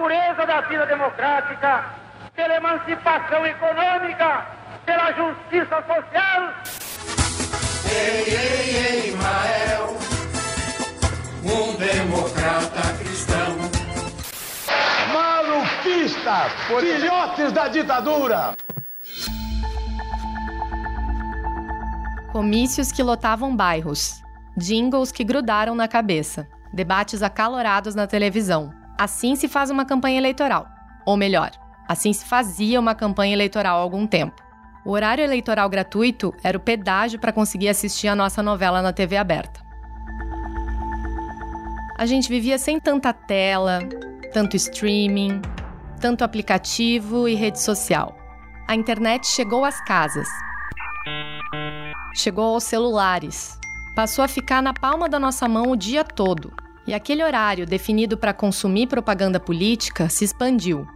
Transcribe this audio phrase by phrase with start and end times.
[0.00, 1.84] pureza da vida democrática,
[2.34, 4.46] pela emancipação econômica,
[4.86, 6.54] pela justiça social.
[7.84, 9.96] Ei, ei, ei, Israel,
[11.44, 13.58] um democrata cristão.
[15.12, 18.56] Malufistas, filhotes da ditadura.
[22.32, 24.22] Comícios que lotavam bairros,
[24.56, 28.79] jingles que grudaram na cabeça, debates acalorados na televisão.
[29.00, 30.68] Assim se faz uma campanha eleitoral.
[31.06, 31.52] Ou melhor,
[31.88, 34.42] assim se fazia uma campanha eleitoral há algum tempo.
[34.84, 39.16] O horário eleitoral gratuito era o pedágio para conseguir assistir a nossa novela na TV
[39.16, 39.58] aberta.
[41.96, 43.78] A gente vivia sem tanta tela,
[44.34, 45.40] tanto streaming,
[45.98, 48.14] tanto aplicativo e rede social.
[48.68, 50.28] A internet chegou às casas,
[52.14, 53.58] chegou aos celulares,
[53.96, 56.52] passou a ficar na palma da nossa mão o dia todo.
[56.86, 60.86] E aquele horário definido para consumir propaganda política se expandiu.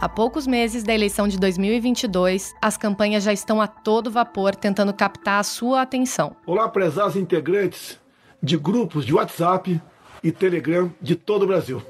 [0.00, 4.94] Há poucos meses da eleição de 2022, as campanhas já estão a todo vapor tentando
[4.94, 6.34] captar a sua atenção.
[6.46, 8.00] Olá, prezados integrantes
[8.42, 9.78] de grupos de WhatsApp
[10.24, 11.82] e Telegram de todo o Brasil.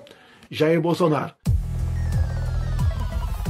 [0.51, 1.33] Jair Bolsonaro.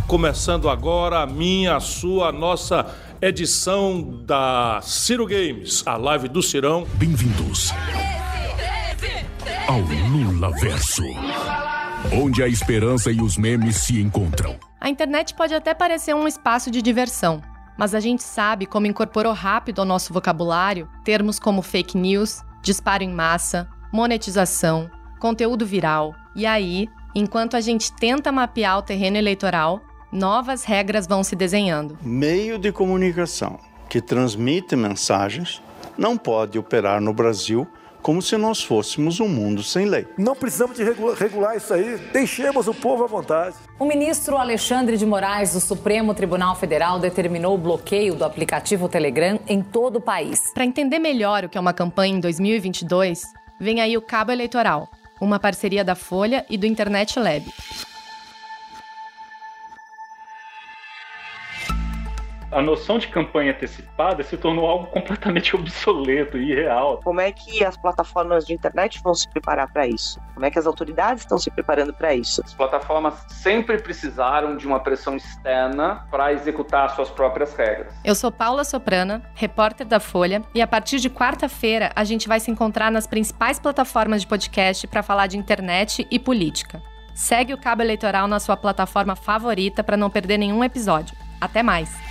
[0.06, 6.42] Começando agora a minha, a sua, a nossa edição da Ciro Games, a live do
[6.42, 6.86] Cirão.
[6.98, 7.72] Bem-vindos
[9.70, 11.04] ao Lula Verso,
[12.12, 14.56] onde a esperança e os memes se encontram.
[14.80, 17.40] A internet pode até parecer um espaço de diversão,
[17.78, 23.04] mas a gente sabe como incorporou rápido ao nosso vocabulário termos como fake news, disparo
[23.04, 26.16] em massa, monetização, conteúdo viral.
[26.34, 31.96] E aí, enquanto a gente tenta mapear o terreno eleitoral, novas regras vão se desenhando.
[32.02, 33.56] Meio de comunicação
[33.88, 35.62] que transmite mensagens
[35.96, 37.68] não pode operar no Brasil
[38.02, 40.06] como se nós fôssemos um mundo sem lei.
[40.16, 41.98] Não precisamos de regular, regular isso aí.
[42.12, 43.56] Deixemos o povo à vontade.
[43.78, 49.38] O ministro Alexandre de Moraes do Supremo Tribunal Federal determinou o bloqueio do aplicativo Telegram
[49.48, 50.52] em todo o país.
[50.54, 53.22] Para entender melhor o que é uma campanha em 2022,
[53.60, 54.88] vem aí o Cabo Eleitoral,
[55.20, 57.44] uma parceria da Folha e do Internet Lab.
[62.52, 67.00] A noção de campanha antecipada se tornou algo completamente obsoleto e irreal.
[67.02, 70.20] Como é que as plataformas de internet vão se preparar para isso?
[70.34, 72.42] Como é que as autoridades estão se preparando para isso?
[72.44, 77.94] As plataformas sempre precisaram de uma pressão externa para executar suas próprias regras.
[78.04, 82.40] Eu sou Paula Soprana, repórter da Folha, e a partir de quarta-feira a gente vai
[82.40, 86.82] se encontrar nas principais plataformas de podcast para falar de internet e política.
[87.14, 91.14] Segue o Cabo Eleitoral na sua plataforma favorita para não perder nenhum episódio.
[91.40, 92.09] Até mais!